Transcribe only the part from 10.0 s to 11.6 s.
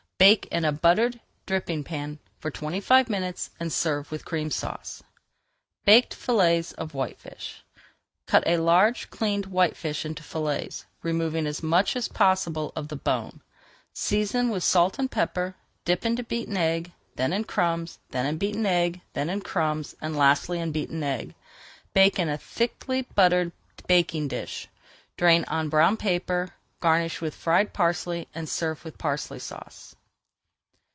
into fillets, removing